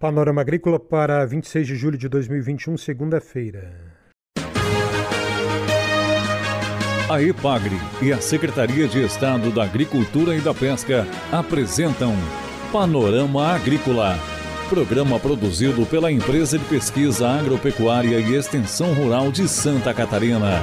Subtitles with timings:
[0.00, 3.70] Panorama Agrícola para 26 de julho de 2021, segunda-feira.
[7.06, 12.14] A EPAGRE e a Secretaria de Estado da Agricultura e da Pesca apresentam
[12.72, 14.18] Panorama Agrícola,
[14.70, 20.62] programa produzido pela Empresa de Pesquisa Agropecuária e Extensão Rural de Santa Catarina.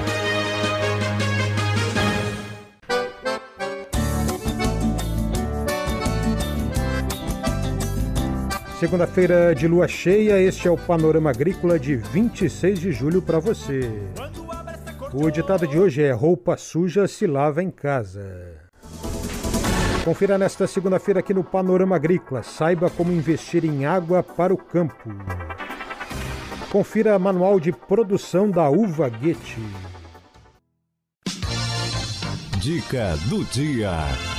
[8.80, 13.92] Segunda-feira de lua cheia, este é o Panorama Agrícola de 26 de julho para você.
[15.12, 18.70] O ditado de hoje é: roupa suja se lava em casa.
[20.06, 22.44] Confira nesta segunda-feira aqui no Panorama Agrícola.
[22.44, 25.10] Saiba como investir em água para o campo.
[26.72, 29.60] Confira manual de produção da uva Guete.
[32.60, 34.37] Dica do dia.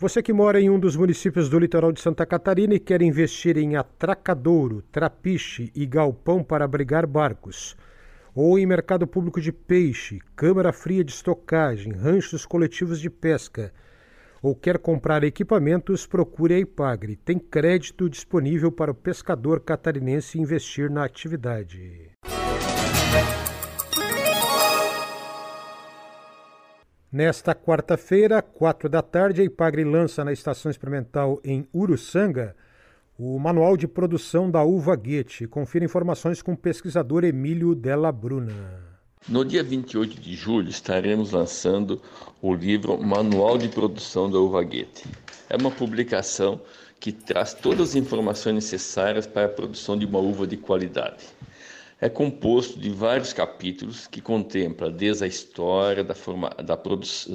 [0.00, 3.58] Você que mora em um dos municípios do litoral de Santa Catarina e quer investir
[3.58, 7.76] em atracadouro, trapiche e galpão para abrigar barcos,
[8.34, 13.74] ou em mercado público de peixe, câmara fria de estocagem, ranchos coletivos de pesca,
[14.42, 17.14] ou quer comprar equipamentos, procure a Ipagre.
[17.14, 22.10] Tem crédito disponível para o pescador catarinense investir na atividade.
[27.12, 32.54] Nesta quarta-feira, quatro da tarde, a Ipagre lança na Estação Experimental em Uruçanga
[33.18, 35.48] o Manual de Produção da Uva Guete.
[35.48, 38.54] Confira informações com o pesquisador Emílio Della Bruna.
[39.28, 42.00] No dia 28 de julho estaremos lançando
[42.40, 45.04] o livro Manual de Produção da Uva Guete.
[45.48, 46.60] É uma publicação
[47.00, 51.26] que traz todas as informações necessárias para a produção de uma uva de qualidade
[52.00, 56.78] é composto de vários capítulos que contempla desde a história da, forma, da,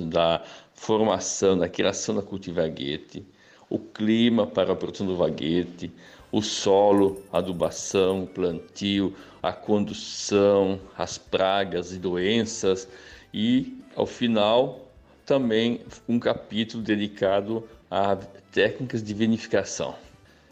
[0.10, 3.24] da formação, da criação da cultivaguete,
[3.70, 5.92] o clima para a produção do vaguete,
[6.32, 12.88] o solo, adubação, plantio, a condução, as pragas e doenças
[13.32, 14.92] e, ao final,
[15.26, 18.16] também um capítulo dedicado a
[18.52, 19.96] técnicas de vinificação.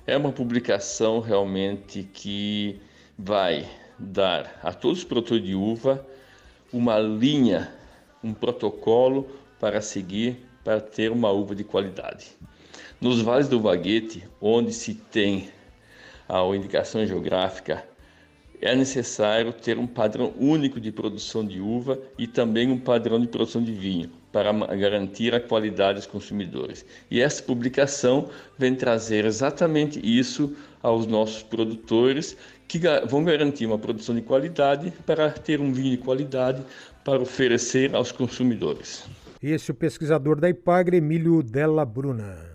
[0.06, 2.80] É uma publicação realmente que
[3.18, 3.68] vai
[4.04, 6.06] dar a todos os produtores de uva
[6.72, 7.74] uma linha,
[8.24, 9.28] um protocolo
[9.60, 12.28] para seguir para ter uma uva de qualidade.
[13.00, 15.50] Nos vales do Vaguete, onde se tem
[16.28, 17.86] a indicação geográfica,
[18.62, 23.28] é necessário ter um padrão único de produção de uva e também um padrão de
[23.28, 26.84] produção de vinho para garantir a qualidade dos consumidores.
[27.10, 32.36] E essa publicação vem trazer exatamente isso aos nossos produtores
[32.68, 36.64] que vão garantir uma produção de qualidade para ter um vinho de qualidade
[37.06, 39.06] para oferecer aos consumidores.
[39.42, 42.54] Esse é o pesquisador da Ipagre, Emílio Della Bruna.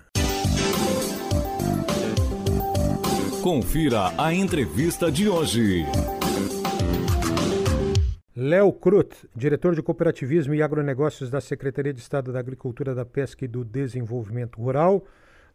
[3.41, 5.87] Confira a entrevista de hoje.
[8.41, 13.45] Léo Crut, diretor de Cooperativismo e Agronegócios da Secretaria de Estado da Agricultura, da Pesca
[13.45, 15.05] e do Desenvolvimento Rural,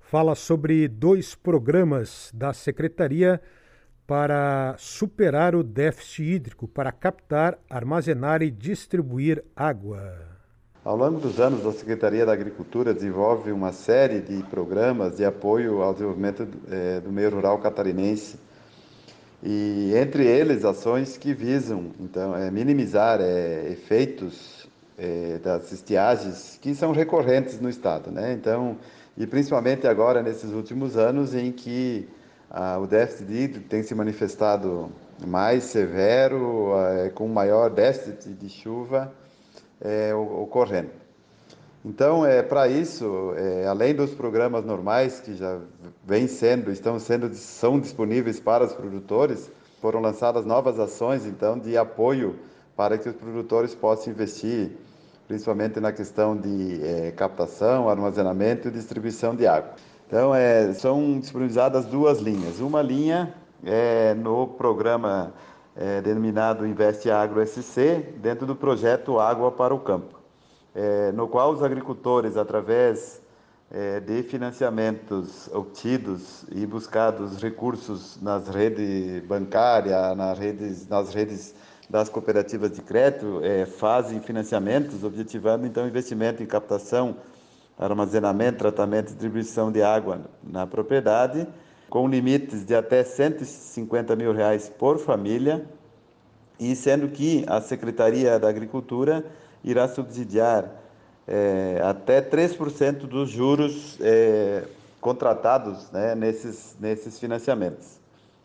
[0.02, 3.40] fala sobre dois programas da Secretaria
[4.06, 10.20] para superar o déficit hídrico, para captar, armazenar e distribuir água.
[10.84, 15.82] Ao longo dos anos, a Secretaria da Agricultura desenvolve uma série de programas de apoio
[15.82, 18.38] ao desenvolvimento é, do meio rural catarinense
[19.44, 24.68] e entre eles ações que visam então é, minimizar é, efeitos
[24.98, 28.32] é, das estiagens que são recorrentes no estado, né?
[28.34, 28.78] Então
[29.18, 32.08] e principalmente agora nesses últimos anos em que
[32.50, 34.92] ah, o déficit hídrico tem se manifestado
[35.26, 39.14] mais severo, ah, com maior déficit de chuva
[39.82, 41.03] é, ocorrendo.
[41.86, 45.60] Então, é, para isso, é, além dos programas normais que já
[46.06, 49.52] vêm sendo, estão sendo, são disponíveis para os produtores,
[49.82, 52.40] foram lançadas novas ações, então, de apoio
[52.76, 54.72] para que os produtores possam investir,
[55.28, 59.72] principalmente na questão de é, captação, armazenamento e distribuição de água.
[60.08, 62.62] Então, é, são disponibilizadas duas linhas.
[62.62, 63.34] Uma linha
[63.66, 65.34] é no programa
[65.76, 70.23] é, denominado Investe Agro SC, dentro do projeto Água para o Campo,
[70.76, 73.22] é, no qual os agricultores, através
[73.72, 81.56] é, de financiamentos obtidos e buscados recursos nas redes bancárias, nas redes, nas redes
[81.90, 87.18] das cooperativas de crédito, é, fazem financiamentos, objetivando então investimento em captação
[87.78, 91.48] armazenamento, tratamento e distribuição de água na propriedade,
[91.90, 95.66] com limites de até 150 mil reais por família,
[96.60, 99.26] e sendo que a Secretaria da Agricultura
[99.64, 100.70] irá subsidiar
[101.28, 104.64] é, até 3% dos juros é,
[105.00, 108.00] contratados né, nesses, nesses financiamentos.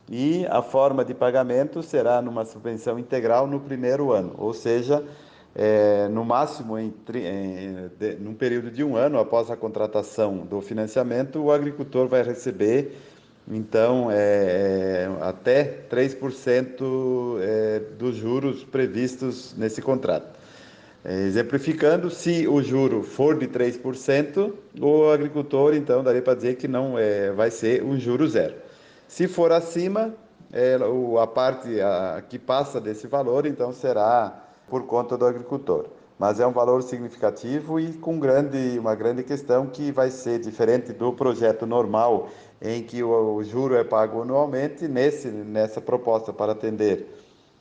[0.08, 5.04] e a forma de pagamento será numa subvenção integral no primeiro ano, ou seja,
[5.54, 10.60] é, no máximo em, em de, num período de um ano após a contratação do
[10.60, 12.96] financiamento, o agricultor vai receber
[13.50, 20.38] então é, é até 3% é, dos juros previstos nesse contrato.
[21.04, 26.66] É, exemplificando, se o juro for de 3%, o agricultor, então, daria para dizer que
[26.66, 28.54] não é, vai ser um juro zero.
[29.06, 30.12] Se for acima,
[30.52, 30.76] é,
[31.20, 35.86] a parte a, que passa desse valor, então, será por conta do agricultor.
[36.18, 40.92] Mas é um valor significativo e com grande, uma grande questão que vai ser diferente
[40.92, 42.28] do projeto normal,
[42.60, 47.06] em que o, o juro é pago anualmente, nesse, nessa proposta para atender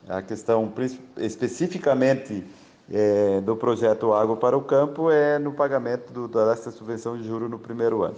[0.09, 0.73] a questão
[1.17, 2.43] especificamente
[2.91, 7.49] é, do projeto Água para o Campo é no pagamento do, dessa subvenção de juro
[7.49, 8.15] no primeiro ano.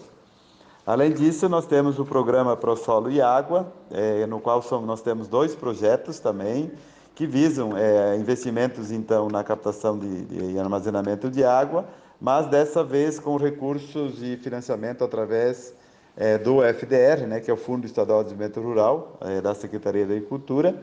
[0.86, 5.27] Além disso, nós temos o programa ProSolo e Água, é, no qual somos, nós temos
[5.27, 6.71] dois projetos também,
[7.13, 11.86] que visam é, investimentos então na captação de, de, armazenamento de água,
[12.19, 15.74] mas dessa vez com recursos e financiamento através
[16.15, 20.06] é, do FDR, né, que é o Fundo Estadual de Desenvolvimento Rural, é, da Secretaria
[20.06, 20.81] da Agricultura,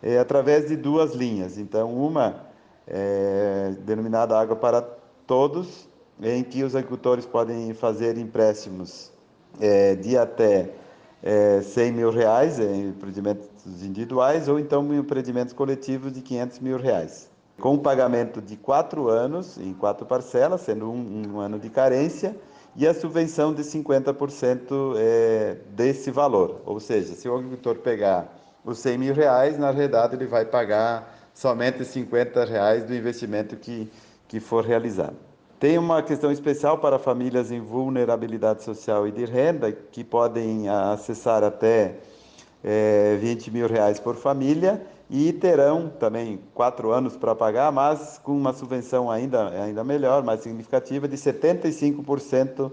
[0.00, 1.58] é, através de duas linhas.
[1.58, 2.53] Então, uma
[2.86, 4.82] é, denominada Água para
[5.26, 5.88] Todos,
[6.22, 9.10] em que os agricultores podem fazer empréstimos
[9.58, 10.70] é, de até
[11.22, 13.48] é, 100 mil reais em empreendimentos
[13.82, 17.30] individuais ou então em empreendimentos coletivos de 500 mil reais.
[17.58, 22.36] Com pagamento de quatro anos, em quatro parcelas, sendo um, um ano de carência,
[22.76, 26.60] e a subvenção de 50% é, desse valor.
[26.66, 31.13] Ou seja, se o agricultor pegar os 100 mil reais, na verdade ele vai pagar
[31.34, 33.90] somente 50 reais do investimento que,
[34.28, 35.16] que for realizado.
[35.58, 41.42] Tem uma questão especial para famílias em vulnerabilidade social e de renda, que podem acessar
[41.42, 41.96] até
[42.62, 48.36] é, 20 mil reais por família e terão também quatro anos para pagar, mas com
[48.36, 52.70] uma subvenção ainda, ainda melhor, mais significativa, de 75%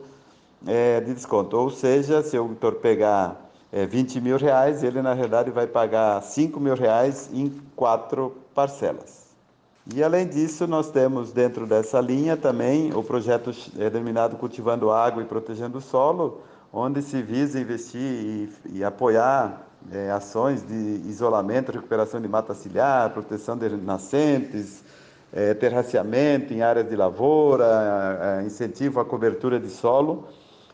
[0.66, 1.58] é, de desconto.
[1.58, 6.22] Ou seja, se o autor pegar é, 20 mil reais, ele na verdade vai pagar
[6.22, 9.22] 5 mil reais em quatro parcelas.
[9.94, 15.24] E além disso, nós temos dentro dessa linha também o projeto é, denominado Cultivando Água
[15.24, 21.72] e Protegendo o Solo, onde se visa investir e, e apoiar é, ações de isolamento,
[21.72, 24.84] recuperação de mata ciliar, proteção de nascentes,
[25.34, 30.28] é, terraceamento em áreas de lavoura, é, incentivo à cobertura de solo,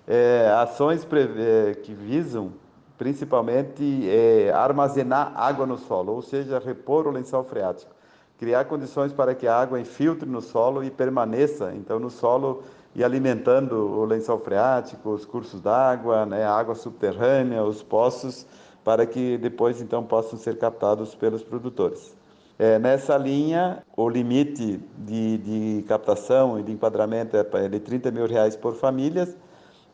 [0.05, 2.51] é, ações é, que visam
[2.97, 7.91] principalmente é, armazenar água no solo, ou seja, repor o lençol freático,
[8.39, 12.63] criar condições para que a água infiltre no solo e permaneça, então, no solo
[12.95, 18.45] e alimentando o lençol freático, os cursos d'água, né, a água subterrânea, os poços,
[18.83, 22.15] para que depois, então, possam ser captados pelos produtores.
[22.57, 28.25] É, nessa linha, o limite de, de captação e de enquadramento é de 30 mil
[28.25, 29.37] reais por famílias,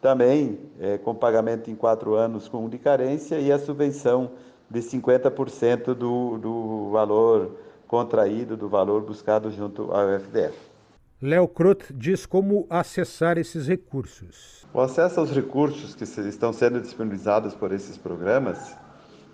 [0.03, 4.31] também é, com pagamento em quatro anos com de carência e a subvenção
[4.69, 7.51] de 50% do, do valor
[7.87, 10.57] contraído, do valor buscado junto ao FDF.
[11.21, 14.65] Léo Crot diz como acessar esses recursos.
[14.73, 18.75] O acesso aos recursos que estão sendo disponibilizados por esses programas,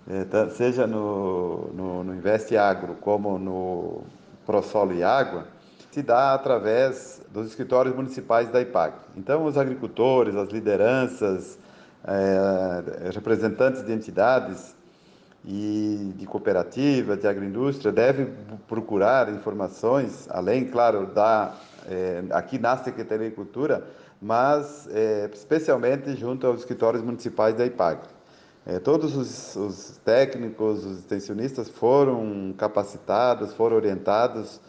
[0.08, 4.04] é, seja no, no, no Investe Agro como no
[4.46, 5.48] ProSolo e Água,
[5.90, 8.94] se dá através dos escritórios municipais da IPAG.
[9.16, 11.58] Então, os agricultores, as lideranças,
[12.04, 14.74] é, representantes de entidades
[15.44, 18.32] e de cooperativas, de agroindústria, devem
[18.68, 21.54] procurar informações, além, claro, da
[21.88, 23.84] é, aqui na Secretaria de Agricultura,
[24.20, 28.00] mas é, especialmente junto aos escritórios municipais da IPAG.
[28.66, 34.60] É, todos os, os, técnicos, os extensionistas foram capacitados, foram orientados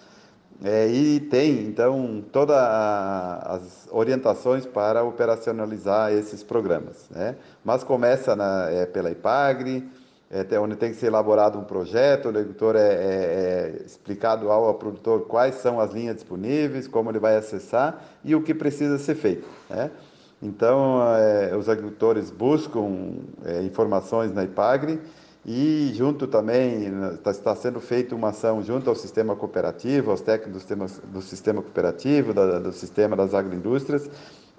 [0.63, 7.09] é, e tem, então, todas as orientações para operacionalizar esses programas.
[7.09, 7.35] Né?
[7.65, 9.89] Mas começa na, é, pela IPAGRE,
[10.29, 14.75] é, onde tem que ser elaborado um projeto, o agricultor é, é, é, explicado ao
[14.75, 19.15] produtor quais são as linhas disponíveis, como ele vai acessar e o que precisa ser
[19.15, 19.47] feito.
[19.67, 19.89] Né?
[20.43, 24.99] Então, é, os agricultores buscam é, informações na IPAGRE
[25.45, 30.53] e junto também está, está sendo feita uma ação junto ao sistema cooperativo, aos técnicos
[30.53, 34.09] do sistema, do sistema cooperativo, da, do sistema das agroindústrias,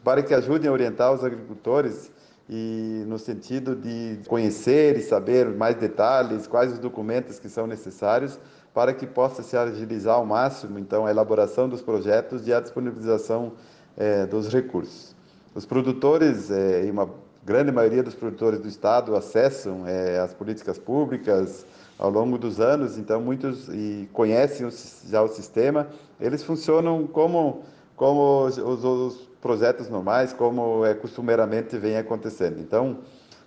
[0.02, 2.10] para que ajudem a orientar os agricultores
[2.50, 8.38] e no sentido de conhecer e saber mais detalhes, quais os documentos que são necessários
[8.74, 13.52] para que possa se agilizar ao máximo então a elaboração dos projetos e a disponibilização
[13.96, 15.14] é, dos recursos.
[15.54, 17.08] Os produtores, é, uma
[17.44, 21.66] grande maioria dos produtores do estado acessam é, as políticas públicas
[21.98, 24.68] ao longo dos anos, então muitos e conhecem
[25.08, 25.88] já o sistema.
[26.20, 27.64] Eles funcionam como
[28.02, 32.58] como os, os projetos normais, como é costumeiramente vem acontecendo.
[32.58, 32.98] Então,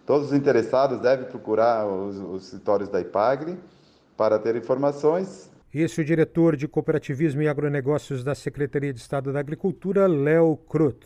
[0.06, 3.58] todos os interessados devem procurar os, os escritórios da IPAGRE
[4.16, 5.52] para ter informações.
[5.74, 10.56] Esse é o diretor de Cooperativismo e Agronegócios da Secretaria de Estado da Agricultura, Léo
[10.56, 11.06] Crut.